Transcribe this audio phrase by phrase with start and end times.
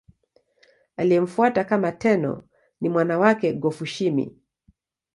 [0.97, 2.43] Aliyemfuata kama Tenno
[2.81, 4.35] ni mwana wake Go-Fushimi.